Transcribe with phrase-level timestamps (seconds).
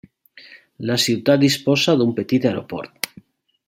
[0.91, 3.11] La ciutat disposa d'un petit aeroport.